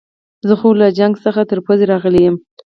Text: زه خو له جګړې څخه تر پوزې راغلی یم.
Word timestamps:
زه 0.47 0.53
خو 0.59 0.69
له 0.81 0.87
جګړې 0.99 1.21
څخه 1.25 1.41
تر 1.49 1.59
پوزې 1.65 1.85
راغلی 1.91 2.21
یم. 2.25 2.35